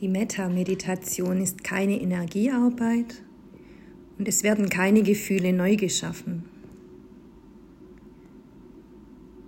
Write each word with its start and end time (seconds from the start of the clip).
Die 0.00 0.08
Metta-Meditation 0.08 1.42
ist 1.42 1.62
keine 1.62 2.00
Energiearbeit 2.00 3.22
und 4.16 4.26
es 4.26 4.42
werden 4.42 4.70
keine 4.70 5.02
Gefühle 5.02 5.52
neu 5.52 5.76
geschaffen. 5.76 6.46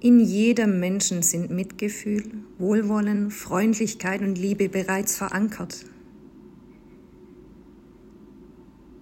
In 0.01 0.21
jedem 0.21 0.79
Menschen 0.79 1.23
sind 1.23 1.51
Mitgefühl, 1.51 2.25
Wohlwollen, 2.59 3.31
Freundlichkeit 3.31 4.21
und 4.21 4.37
Liebe 4.37 4.69
bereits 4.69 5.17
verankert. 5.17 5.87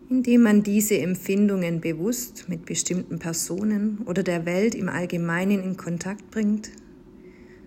Indem 0.08 0.42
man 0.42 0.62
diese 0.62 0.98
Empfindungen 0.98 1.80
bewusst 1.80 2.48
mit 2.48 2.64
bestimmten 2.64 3.18
Personen 3.18 4.02
oder 4.06 4.22
der 4.22 4.46
Welt 4.46 4.76
im 4.76 4.88
Allgemeinen 4.88 5.64
in 5.64 5.76
Kontakt 5.76 6.30
bringt, 6.30 6.70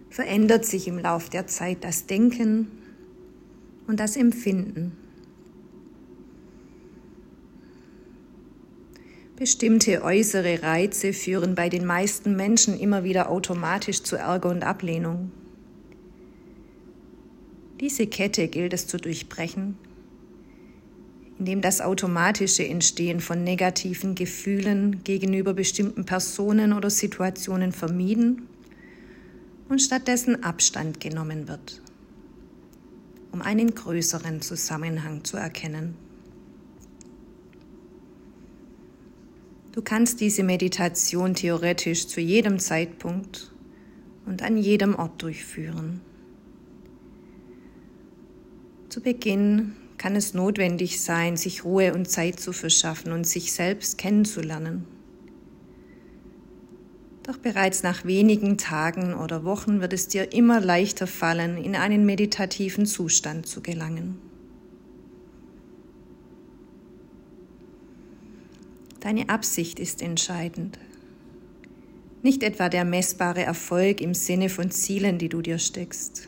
verändert 0.09 0.63
sich 0.63 0.87
im 0.87 0.99
Lauf 0.99 1.27
der 1.29 1.47
Zeit 1.47 1.83
das 1.83 2.05
Denken, 2.05 2.67
und 3.87 3.99
das 3.99 4.15
Empfinden. 4.15 4.93
Bestimmte 9.35 10.03
äußere 10.03 10.63
Reize 10.63 11.11
führen 11.11 11.55
bei 11.55 11.67
den 11.67 11.85
meisten 11.85 12.35
Menschen 12.35 12.79
immer 12.79 13.03
wieder 13.03 13.29
automatisch 13.29 14.03
zu 14.03 14.15
Ärger 14.15 14.49
und 14.49 14.63
Ablehnung. 14.63 15.31
Diese 17.81 18.07
Kette 18.07 18.47
gilt 18.47 18.71
es 18.71 18.87
zu 18.87 18.97
durchbrechen, 18.97 19.77
indem 21.39 21.59
das 21.59 21.81
automatische 21.81 22.65
Entstehen 22.65 23.19
von 23.19 23.43
negativen 23.43 24.15
Gefühlen 24.15 25.03
gegenüber 25.03 25.53
bestimmten 25.53 26.05
Personen 26.05 26.71
oder 26.71 26.89
Situationen 26.89 27.73
vermieden 27.73 28.47
und 29.67 29.81
stattdessen 29.81 30.43
Abstand 30.43 31.01
genommen 31.01 31.49
wird 31.49 31.82
um 33.33 33.41
einen 33.41 33.73
größeren 33.73 34.41
Zusammenhang 34.41 35.23
zu 35.23 35.37
erkennen. 35.37 35.95
Du 39.71 39.81
kannst 39.81 40.21
diese 40.21 40.43
Meditation 40.43 41.33
theoretisch 41.33 42.07
zu 42.07 42.21
jedem 42.21 42.59
Zeitpunkt 42.59 43.51
und 44.27 44.43
an 44.43 44.55
jedem 44.55 44.93
Ort 44.93 45.23
durchführen. 45.23 45.99
Zu 48.89 49.01
Beginn 49.01 49.73
kann 49.97 50.15
es 50.15 50.35
notwendig 50.35 51.01
sein, 51.01 51.35
sich 51.35 51.65
Ruhe 51.65 51.95
und 51.95 52.07
Zeit 52.07 52.39
zu 52.39 52.53
verschaffen 52.53 53.11
und 53.11 53.25
sich 53.25 53.51
selbst 53.51 53.97
kennenzulernen. 53.97 54.85
Doch 57.23 57.37
bereits 57.37 57.83
nach 57.83 58.03
wenigen 58.03 58.57
Tagen 58.57 59.13
oder 59.13 59.45
Wochen 59.45 59.79
wird 59.79 59.93
es 59.93 60.09
dir 60.09 60.33
immer 60.33 60.59
leichter 60.59 61.07
fallen, 61.07 61.57
in 61.57 61.75
einen 61.75 62.05
meditativen 62.05 62.85
Zustand 62.85 63.47
zu 63.47 63.61
gelangen. 63.61 64.19
Deine 68.99 69.29
Absicht 69.29 69.79
ist 69.79 70.01
entscheidend. 70.01 70.79
Nicht 72.21 72.43
etwa 72.43 72.69
der 72.69 72.85
messbare 72.85 73.43
Erfolg 73.43 73.99
im 73.99 74.13
Sinne 74.13 74.49
von 74.49 74.71
Zielen, 74.71 75.17
die 75.17 75.27
du 75.27 75.41
dir 75.41 75.59
steckst. 75.59 76.27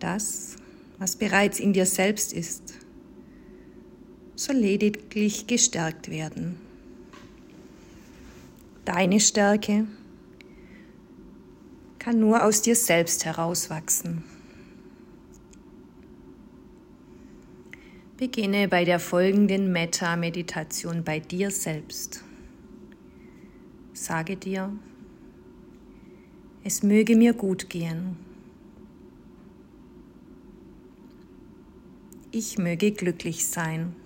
Das, 0.00 0.56
was 0.98 1.16
bereits 1.16 1.60
in 1.60 1.72
dir 1.72 1.86
selbst 1.86 2.34
ist, 2.34 2.74
soll 4.36 4.56
lediglich 4.56 5.46
gestärkt 5.46 6.10
werden. 6.10 6.63
Deine 8.84 9.18
Stärke 9.18 9.86
kann 11.98 12.20
nur 12.20 12.44
aus 12.44 12.60
dir 12.60 12.76
selbst 12.76 13.24
herauswachsen. 13.24 14.24
Beginne 18.18 18.68
bei 18.68 18.84
der 18.84 19.00
folgenden 19.00 19.72
Metta-Meditation 19.72 21.02
bei 21.02 21.18
dir 21.18 21.50
selbst. 21.50 22.22
Sage 23.94 24.36
dir, 24.36 24.70
es 26.62 26.82
möge 26.82 27.16
mir 27.16 27.32
gut 27.32 27.70
gehen. 27.70 28.16
Ich 32.32 32.58
möge 32.58 32.92
glücklich 32.92 33.46
sein. 33.46 33.96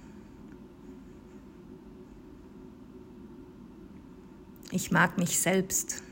Ich 4.71 4.91
mag 4.91 5.17
mich 5.17 5.39
selbst. 5.41 6.03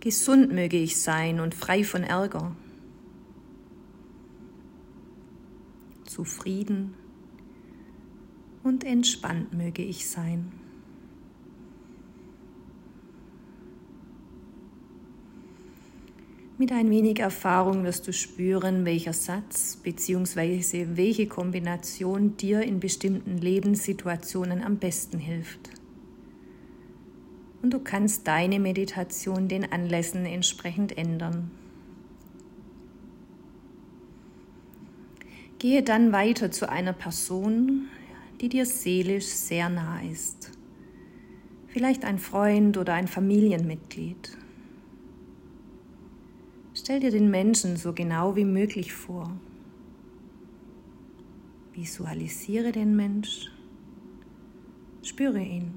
Gesund 0.00 0.52
möge 0.52 0.76
ich 0.76 1.00
sein 1.00 1.40
und 1.40 1.54
frei 1.54 1.82
von 1.82 2.04
Ärger. 2.04 2.54
Zufrieden 6.04 6.94
und 8.62 8.84
entspannt 8.84 9.52
möge 9.52 9.82
ich 9.82 10.08
sein. 10.08 10.52
Mit 16.58 16.72
ein 16.72 16.88
wenig 16.88 17.18
Erfahrung 17.18 17.84
wirst 17.84 18.08
du 18.08 18.14
spüren, 18.14 18.86
welcher 18.86 19.12
Satz 19.12 19.76
bzw. 19.76 20.86
welche 20.94 21.26
Kombination 21.26 22.38
dir 22.38 22.62
in 22.62 22.80
bestimmten 22.80 23.36
Lebenssituationen 23.36 24.62
am 24.62 24.78
besten 24.78 25.18
hilft. 25.18 25.68
Und 27.60 27.74
du 27.74 27.78
kannst 27.78 28.26
deine 28.26 28.58
Meditation 28.58 29.48
den 29.48 29.70
Anlässen 29.70 30.24
entsprechend 30.24 30.96
ändern. 30.96 31.50
Gehe 35.58 35.82
dann 35.82 36.10
weiter 36.10 36.50
zu 36.50 36.70
einer 36.70 36.94
Person, 36.94 37.88
die 38.40 38.48
dir 38.48 38.64
seelisch 38.64 39.26
sehr 39.26 39.68
nah 39.68 40.00
ist. 40.00 40.52
Vielleicht 41.66 42.06
ein 42.06 42.18
Freund 42.18 42.78
oder 42.78 42.94
ein 42.94 43.08
Familienmitglied. 43.08 44.38
Stell 46.86 47.00
dir 47.00 47.10
den 47.10 47.32
Menschen 47.32 47.76
so 47.76 47.92
genau 47.92 48.36
wie 48.36 48.44
möglich 48.44 48.92
vor. 48.92 49.32
Visualisiere 51.72 52.70
den 52.70 52.94
Mensch. 52.94 53.50
Spüre 55.02 55.40
ihn. 55.40 55.74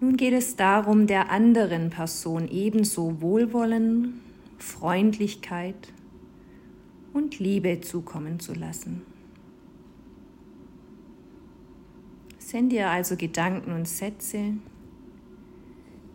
Nun 0.00 0.16
geht 0.16 0.32
es 0.32 0.56
darum, 0.56 1.06
der 1.06 1.30
anderen 1.30 1.90
Person 1.90 2.48
ebenso 2.48 3.20
Wohlwollen, 3.20 4.20
Freundlichkeit 4.58 5.92
und 7.12 7.38
Liebe 7.38 7.80
zukommen 7.80 8.40
zu 8.40 8.54
lassen. 8.54 9.02
Send 12.38 12.72
dir 12.72 12.90
also 12.90 13.14
Gedanken 13.14 13.70
und 13.70 13.86
Sätze, 13.86 14.54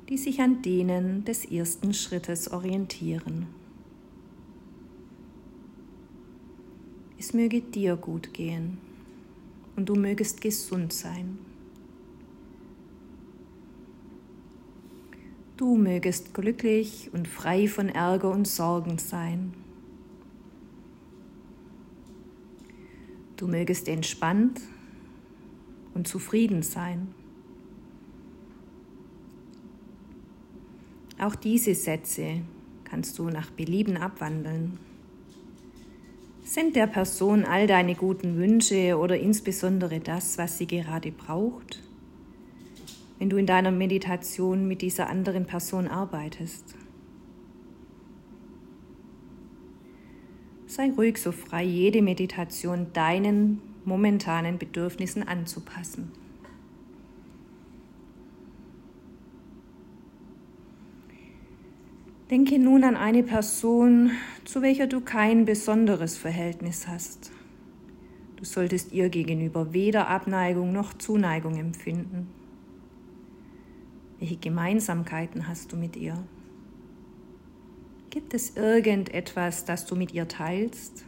die 0.09 0.18
sich 0.18 0.42
an 0.42 0.64
denen 0.64 1.24
des 1.24 1.46
ersten 1.46 1.94
Schrittes 1.94 2.52
orientieren. 2.52 3.46
Es 7.20 7.34
möge 7.34 7.62
dir 7.62 7.96
gut 7.96 8.34
gehen 8.34 8.80
und 9.75 9.88
du 9.88 9.96
mögest 9.96 10.42
gesund 10.42 10.94
sein. 10.94 11.38
Du 15.58 15.75
mögest 15.75 16.34
glücklich 16.34 17.09
und 17.14 17.28
frei 17.28 17.68
von 17.68 17.90
Ärger 17.90 18.31
und 18.31 18.47
Sorgen 18.47 18.97
sein. 18.97 19.53
Du 23.36 23.47
mögest 23.47 23.88
entspannt 23.88 24.62
und 25.94 26.08
zufrieden 26.08 26.64
sein. 26.64 27.14
Auch 31.22 31.36
diese 31.36 31.76
Sätze 31.76 32.42
kannst 32.86 33.20
du 33.20 33.30
nach 33.30 33.52
Belieben 33.52 33.98
abwandeln. 33.98 34.80
Sind 36.44 36.78
der 36.78 36.88
Person 36.88 37.44
all 37.44 37.68
deine 37.68 37.94
guten 37.94 38.38
Wünsche 38.38 38.98
oder 38.98 39.20
insbesondere 39.20 40.00
das, 40.00 40.38
was 40.38 40.58
sie 40.58 40.66
gerade 40.66 41.12
braucht, 41.12 41.84
wenn 43.20 43.30
du 43.30 43.36
in 43.36 43.46
deiner 43.46 43.72
Meditation 43.72 44.66
mit 44.66 44.82
dieser 44.82 45.10
anderen 45.10 45.46
Person 45.46 45.90
arbeitest? 45.90 46.74
Sei 50.68 50.90
ruhig 50.96 51.18
so 51.18 51.34
frei, 51.34 51.66
jede 51.66 52.02
Meditation 52.02 52.88
deinen 52.94 53.62
momentanen 53.84 54.58
Bedürfnissen 54.58 55.28
anzupassen. 55.28 56.12
Denke 62.29 62.59
nun 62.59 62.84
an 62.84 62.96
eine 62.96 63.23
Person, 63.23 64.11
zu 64.46 64.61
welcher 64.61 64.85
du 64.85 65.02
kein 65.02 65.46
besonderes 65.46 66.16
Verhältnis 66.16 66.87
hast. 66.87 67.31
Du 68.35 68.46
solltest 68.46 68.91
ihr 68.91 69.09
gegenüber 69.09 69.73
weder 69.73 70.09
Abneigung 70.09 70.72
noch 70.72 70.93
Zuneigung 70.93 71.55
empfinden. 71.55 72.28
Welche 74.20 74.37
Gemeinsamkeiten 74.37 75.47
hast 75.47 75.72
du 75.72 75.76
mit 75.76 75.96
ihr? 75.96 76.23
Gibt 78.11 78.35
es 78.35 78.55
irgendetwas, 78.55 79.66
das 79.66 79.87
du 79.87 79.96
mit 79.96 80.14
ihr 80.14 80.28
teilst? 80.28 81.05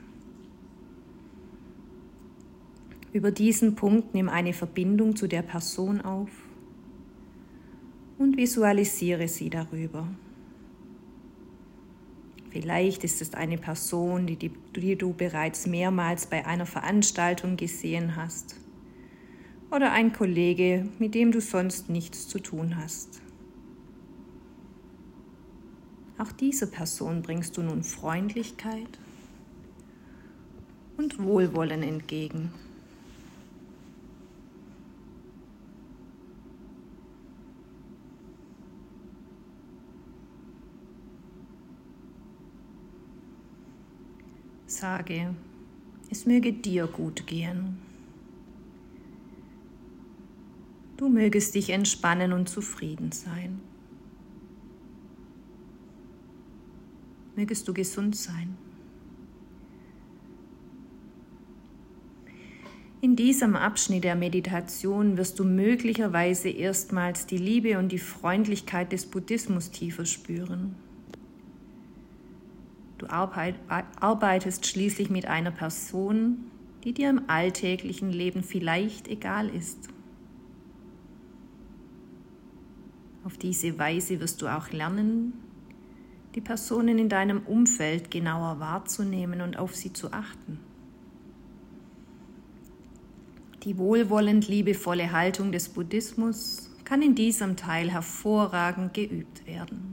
Über 3.13 3.29
diesen 3.29 3.75
Punkt 3.75 4.15
nimm 4.15 4.27
eine 4.27 4.53
Verbindung 4.53 5.15
zu 5.15 5.27
der 5.27 5.43
Person 5.43 6.01
auf 6.01 6.31
und 8.17 8.37
visualisiere 8.37 9.27
sie 9.27 9.51
darüber. 9.51 10.07
Vielleicht 12.51 13.05
ist 13.05 13.21
es 13.21 13.33
eine 13.33 13.57
Person, 13.57 14.27
die, 14.27 14.35
die, 14.35 14.51
die, 14.75 14.97
du 14.97 15.13
bereits 15.13 15.67
mehrmals 15.67 16.25
bei 16.25 16.45
einer 16.45 16.65
Veranstaltung 16.65 17.55
gesehen 17.55 18.17
hast. 18.17 18.57
Oder 19.71 19.93
ein 19.93 20.11
Kollege, 20.11 20.85
mit 20.99 21.15
dem 21.15 21.31
du 21.31 21.39
sonst 21.39 21.89
nichts 21.89 22.27
zu 22.27 22.39
tun 22.39 22.75
hast. 22.75 23.21
Auch 26.17 26.33
dieser 26.33 26.67
Person 26.67 27.21
bringst 27.21 27.55
du 27.55 27.63
nun 27.63 27.83
Freundlichkeit 27.83 28.99
und 30.97 31.23
Wohlwollen 31.23 31.83
entgegen. 31.83 32.51
Sage, 44.81 45.35
es 46.09 46.25
möge 46.25 46.53
dir 46.53 46.87
gut 46.87 47.27
gehen. 47.27 47.77
Du 50.97 51.07
mögest 51.07 51.53
dich 51.53 51.69
entspannen 51.69 52.33
und 52.33 52.49
zufrieden 52.49 53.11
sein. 53.11 53.59
Mögest 57.35 57.67
du 57.67 57.75
gesund 57.75 58.15
sein. 58.15 58.57
In 63.01 63.15
diesem 63.15 63.55
Abschnitt 63.55 64.03
der 64.03 64.15
Meditation 64.15 65.15
wirst 65.15 65.37
du 65.37 65.43
möglicherweise 65.43 66.49
erstmals 66.49 67.27
die 67.27 67.37
Liebe 67.37 67.77
und 67.77 67.91
die 67.91 67.99
Freundlichkeit 67.99 68.91
des 68.91 69.05
Buddhismus 69.05 69.69
tiefer 69.69 70.05
spüren. 70.05 70.75
Du 73.01 73.07
arbeitest 73.09 74.67
schließlich 74.67 75.09
mit 75.09 75.25
einer 75.25 75.49
Person, 75.49 76.51
die 76.83 76.93
dir 76.93 77.09
im 77.09 77.23
alltäglichen 77.31 78.11
Leben 78.11 78.43
vielleicht 78.43 79.07
egal 79.07 79.49
ist. 79.49 79.89
Auf 83.23 83.39
diese 83.39 83.79
Weise 83.79 84.19
wirst 84.19 84.43
du 84.43 84.47
auch 84.47 84.69
lernen, 84.69 85.33
die 86.35 86.41
Personen 86.41 86.99
in 86.99 87.09
deinem 87.09 87.41
Umfeld 87.47 88.11
genauer 88.11 88.59
wahrzunehmen 88.59 89.41
und 89.41 89.57
auf 89.57 89.75
sie 89.75 89.93
zu 89.93 90.13
achten. 90.13 90.59
Die 93.63 93.79
wohlwollend 93.79 94.47
liebevolle 94.47 95.11
Haltung 95.11 95.51
des 95.51 95.69
Buddhismus 95.69 96.69
kann 96.83 97.01
in 97.01 97.15
diesem 97.15 97.55
Teil 97.55 97.89
hervorragend 97.89 98.93
geübt 98.93 99.47
werden. 99.47 99.90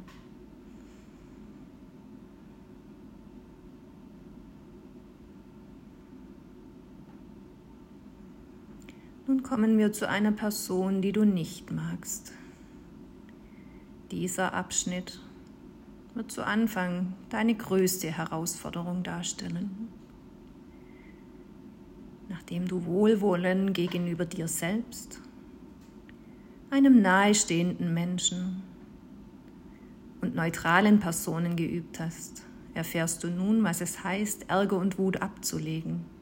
Kommen 9.43 9.79
wir 9.79 9.93
zu 9.93 10.09
einer 10.09 10.33
Person, 10.33 11.01
die 11.01 11.13
du 11.13 11.25
nicht 11.25 11.71
magst. 11.71 12.33
Dieser 14.11 14.55
Abschnitt 14.55 15.21
wird 16.15 16.33
zu 16.33 16.45
Anfang 16.45 17.15
deine 17.29 17.55
größte 17.55 18.11
Herausforderung 18.11 19.03
darstellen. 19.03 19.89
Nachdem 22.29 22.69
du 22.69 22.85
Wohlwollen 22.85 23.73
gegenüber 23.73 24.25
dir 24.25 24.49
selbst, 24.49 25.21
einem 26.71 27.01
nahestehenden 27.01 27.95
Menschen 27.95 28.63
und 30.21 30.35
neutralen 30.35 31.01
Personen 31.01 31.57
geübt 31.57 32.01
hast, 32.01 32.45
erfährst 32.75 33.25
du 33.25 33.29
nun, 33.29 33.63
was 33.63 33.81
es 33.81 34.05
heißt, 34.05 34.51
Ärger 34.51 34.79
und 34.79 34.99
Wut 34.99 35.23
abzulegen 35.23 36.18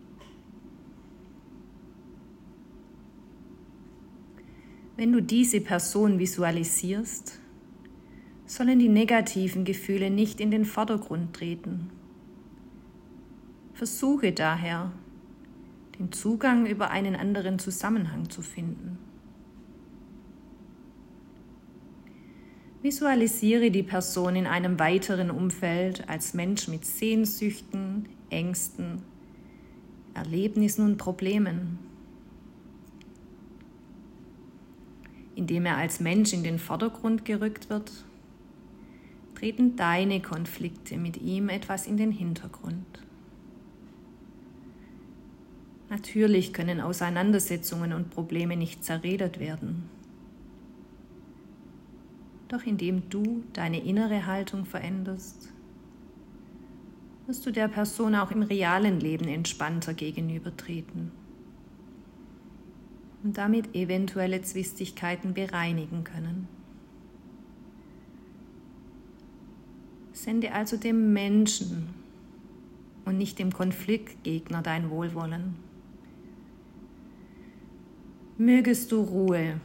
Wenn 4.97 5.13
du 5.13 5.21
diese 5.21 5.61
Person 5.61 6.19
visualisierst, 6.19 7.39
sollen 8.47 8.79
die 8.79 8.89
negativen 8.89 9.67
Gefühle 9.67 10.11
nicht 10.11 10.41
in 10.41 10.51
den 10.51 10.65
Vordergrund 10.65 11.35
treten. 11.35 11.91
Versuche 13.75 14.33
daher, 14.33 14.93
den 15.99 16.13
Zugang 16.13 16.65
über 16.65 16.91
einen 16.91 17.15
anderen 17.15 17.59
Zusammenhang 17.59 18.31
zu 18.31 18.41
finden. 18.41 18.99
Visualisiere 22.81 23.71
die 23.71 23.83
Person 23.83 24.35
in 24.35 24.47
einem 24.47 24.79
weiteren 24.79 25.31
Umfeld 25.31 26.09
als 26.09 26.33
Mensch 26.33 26.69
mit 26.69 26.87
Sehnsüchten, 26.87 28.09
Ängsten, 28.31 29.03
Erlebnissen 30.15 30.87
und 30.87 30.97
Problemen. 30.97 31.79
Indem 35.37 35.67
er 35.67 35.77
als 35.77 36.01
Mensch 36.01 36.33
in 36.33 36.43
den 36.43 36.59
Vordergrund 36.59 37.25
gerückt 37.25 37.71
wird, 37.71 37.93
treten 39.35 39.77
deine 39.77 40.21
Konflikte 40.21 40.97
mit 40.97 41.19
ihm 41.19 41.51
etwas 41.51 41.87
in 41.87 41.99
den 41.99 42.11
Hintergrund. 42.11 43.05
Natürlich 45.91 46.53
können 46.53 46.81
Auseinandersetzungen 46.81 47.93
und 47.93 48.11
Probleme 48.11 48.57
nicht 48.57 48.83
zerredet 48.83 49.39
werden. 49.39 49.89
Doch 52.49 52.65
indem 52.65 53.09
du 53.11 53.45
deine 53.53 53.85
innere 53.85 54.27
Haltung 54.27 54.65
veränderst, 54.65 55.53
wirst 57.27 57.45
du 57.45 57.51
der 57.51 57.69
Person 57.69 58.15
auch 58.15 58.31
im 58.31 58.43
realen 58.43 59.01
Leben 59.01 59.29
entspannter 59.29 59.93
gegenübertreten 59.95 61.26
und 63.27 63.39
damit 63.39 63.75
eventuelle 63.75 64.41
Zwistigkeiten 64.41 65.35
bereinigen 65.35 66.05
können. 66.05 66.47
Sende 70.13 70.53
also 70.53 70.77
dem 70.77 71.13
Menschen 71.13 71.89
und 73.05 73.19
nicht 73.19 73.41
dem 73.41 73.53
Konfliktgegner 73.53 74.63
dein 74.63 74.91
Wohlwollen. 74.91 75.57
Mögest 78.39 78.93
du 78.93 79.01
Ruhe 79.01 79.61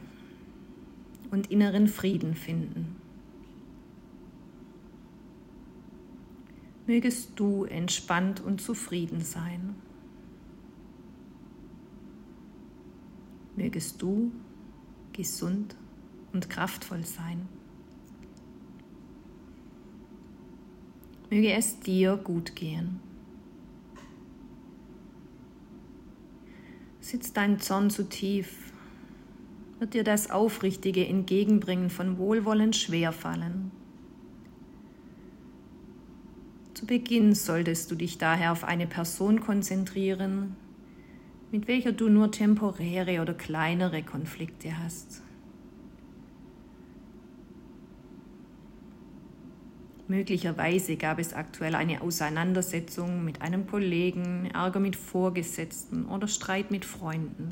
und 1.30 1.52
inneren 1.52 1.86
Frieden 1.86 2.34
finden. 2.34 2.96
Mögest 6.88 7.30
du 7.36 7.62
entspannt 7.66 8.40
und 8.40 8.60
zufrieden 8.60 9.20
sein. 9.20 9.76
Mögest 13.56 14.00
du 14.00 14.32
gesund 15.12 15.76
und 16.32 16.48
kraftvoll 16.48 17.04
sein. 17.04 17.48
Möge 21.30 21.52
es 21.52 21.80
dir 21.80 22.16
gut 22.16 22.54
gehen. 22.56 23.00
Sitzt 27.00 27.36
dein 27.36 27.58
Zorn 27.58 27.90
zu 27.90 28.08
tief, 28.08 28.72
wird 29.78 29.94
dir 29.94 30.04
das 30.04 30.30
aufrichtige 30.30 31.06
Entgegenbringen 31.06 31.90
von 31.90 32.16
Wohlwollen 32.16 32.72
schwerfallen. 32.72 33.70
Zu 36.74 36.86
Beginn 36.86 37.34
solltest 37.34 37.90
du 37.90 37.94
dich 37.94 38.18
daher 38.18 38.52
auf 38.52 38.64
eine 38.64 38.86
Person 38.86 39.40
konzentrieren, 39.40 40.56
mit 41.52 41.68
welcher 41.68 41.92
du 41.92 42.08
nur 42.08 42.30
temporäre 42.32 43.20
oder 43.20 43.34
kleinere 43.34 44.02
Konflikte 44.02 44.78
hast. 44.82 45.22
Möglicherweise 50.08 50.96
gab 50.96 51.18
es 51.18 51.34
aktuell 51.34 51.74
eine 51.74 52.00
Auseinandersetzung 52.00 53.24
mit 53.24 53.42
einem 53.42 53.66
Kollegen, 53.66 54.46
Ärger 54.52 54.80
mit 54.80 54.96
Vorgesetzten 54.96 56.06
oder 56.06 56.26
Streit 56.26 56.70
mit 56.70 56.84
Freunden. 56.84 57.50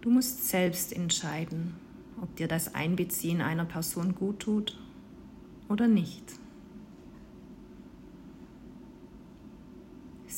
Du 0.00 0.10
musst 0.10 0.48
selbst 0.48 0.92
entscheiden, 0.92 1.74
ob 2.22 2.34
dir 2.36 2.48
das 2.48 2.74
Einbeziehen 2.74 3.40
einer 3.40 3.64
Person 3.64 4.14
gut 4.14 4.40
tut 4.40 4.78
oder 5.68 5.88
nicht. 5.88 6.38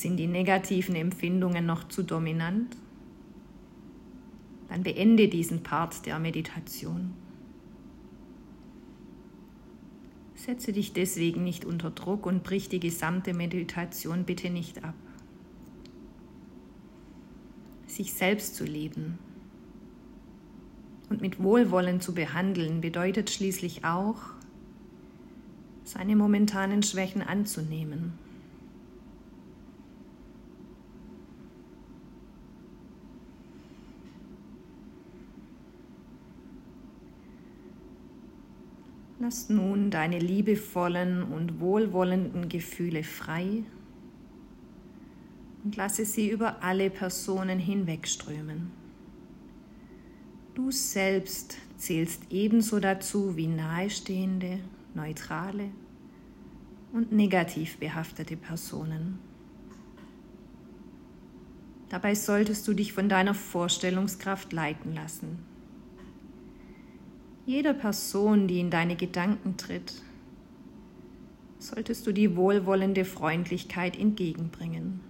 Sind 0.00 0.16
die 0.16 0.28
negativen 0.28 0.94
Empfindungen 0.94 1.66
noch 1.66 1.86
zu 1.88 2.02
dominant? 2.02 2.74
Dann 4.70 4.82
beende 4.82 5.28
diesen 5.28 5.62
Part 5.62 6.06
der 6.06 6.18
Meditation. 6.18 7.12
Setze 10.34 10.72
dich 10.72 10.94
deswegen 10.94 11.44
nicht 11.44 11.66
unter 11.66 11.90
Druck 11.90 12.24
und 12.24 12.44
brich 12.44 12.70
die 12.70 12.80
gesamte 12.80 13.34
Meditation 13.34 14.24
bitte 14.24 14.48
nicht 14.48 14.82
ab. 14.82 14.94
Sich 17.86 18.14
selbst 18.14 18.54
zu 18.54 18.64
leben 18.64 19.18
und 21.10 21.20
mit 21.20 21.42
Wohlwollen 21.42 22.00
zu 22.00 22.14
behandeln 22.14 22.80
bedeutet 22.80 23.28
schließlich 23.28 23.84
auch, 23.84 24.22
seine 25.84 26.16
momentanen 26.16 26.82
Schwächen 26.82 27.20
anzunehmen. 27.20 28.14
Lass 39.22 39.50
nun 39.50 39.90
deine 39.90 40.18
liebevollen 40.18 41.22
und 41.22 41.60
wohlwollenden 41.60 42.48
Gefühle 42.48 43.04
frei 43.04 43.64
und 45.62 45.76
lasse 45.76 46.06
sie 46.06 46.30
über 46.30 46.62
alle 46.62 46.88
Personen 46.88 47.58
hinwegströmen. 47.58 48.70
Du 50.54 50.70
selbst 50.70 51.58
zählst 51.76 52.22
ebenso 52.30 52.80
dazu 52.80 53.36
wie 53.36 53.46
nahestehende, 53.46 54.60
neutrale 54.94 55.68
und 56.94 57.12
negativ 57.12 57.76
behaftete 57.76 58.38
Personen. 58.38 59.18
Dabei 61.90 62.14
solltest 62.14 62.66
du 62.66 62.72
dich 62.72 62.94
von 62.94 63.10
deiner 63.10 63.34
Vorstellungskraft 63.34 64.50
leiten 64.54 64.94
lassen. 64.94 65.49
Jeder 67.50 67.74
Person, 67.74 68.46
die 68.46 68.60
in 68.60 68.70
deine 68.70 68.94
Gedanken 68.94 69.56
tritt, 69.56 69.92
solltest 71.58 72.06
du 72.06 72.12
die 72.12 72.36
wohlwollende 72.36 73.04
Freundlichkeit 73.04 73.98
entgegenbringen. 73.98 75.00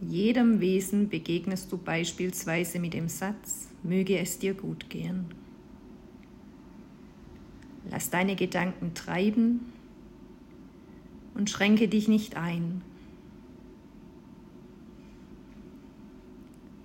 Jedem 0.00 0.58
Wesen 0.58 1.08
begegnest 1.08 1.70
du 1.70 1.78
beispielsweise 1.78 2.80
mit 2.80 2.92
dem 2.92 3.08
Satz, 3.08 3.68
möge 3.84 4.18
es 4.18 4.40
dir 4.40 4.54
gut 4.54 4.90
gehen. 4.90 5.26
Lass 7.88 8.10
deine 8.10 8.34
Gedanken 8.34 8.94
treiben 8.94 9.72
und 11.34 11.48
schränke 11.50 11.86
dich 11.86 12.08
nicht 12.08 12.36
ein. 12.36 12.82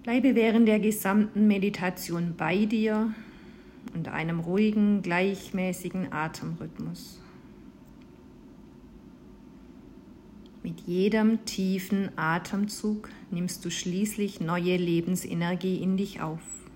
Bleibe 0.07 0.35
während 0.35 0.69
der 0.69 0.79
gesamten 0.79 1.47
Meditation 1.47 2.35
bei 2.37 2.63
dir 2.63 3.13
und 3.93 4.07
einem 4.07 4.39
ruhigen, 4.39 5.01
gleichmäßigen 5.01 6.13
Atemrhythmus. 6.13 7.19
Mit 10.63 10.79
jedem 10.87 11.43
tiefen 11.43 12.09
Atemzug 12.15 13.09
nimmst 13.31 13.65
du 13.65 13.69
schließlich 13.69 14.39
neue 14.39 14.77
Lebensenergie 14.77 15.83
in 15.83 15.97
dich 15.97 16.21
auf. 16.21 16.66